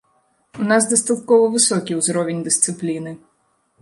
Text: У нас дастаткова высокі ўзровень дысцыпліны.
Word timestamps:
У 0.61 0.69
нас 0.71 0.87
дастаткова 0.93 1.51
высокі 1.55 1.99
ўзровень 2.01 2.41
дысцыпліны. 2.49 3.11